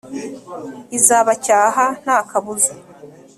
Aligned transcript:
Izabacyaha 0.97 1.83
nta 2.01 2.17
kabuza 2.29 2.71